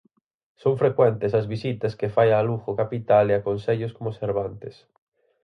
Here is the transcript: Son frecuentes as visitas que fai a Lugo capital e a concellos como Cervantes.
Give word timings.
Son 0.61 0.73
frecuentes 0.81 1.31
as 1.39 1.47
visitas 1.53 1.93
que 1.99 2.13
fai 2.15 2.29
a 2.33 2.39
Lugo 2.47 2.71
capital 2.81 3.25
e 3.29 3.33
a 3.35 3.43
concellos 3.47 3.93
como 3.97 4.15
Cervantes. 4.19 4.75